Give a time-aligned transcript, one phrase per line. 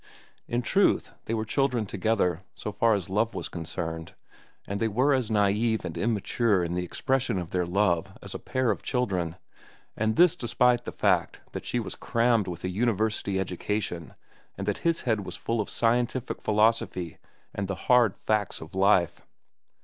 [0.47, 4.15] In truth, they were children together, so far as love was concerned,
[4.65, 8.39] and they were as naive and immature in the expression of their love as a
[8.39, 9.35] pair of children,
[9.95, 14.15] and this despite the fact that she was crammed with a university education
[14.57, 17.19] and that his head was full of scientific philosophy
[17.53, 19.21] and the hard facts of life.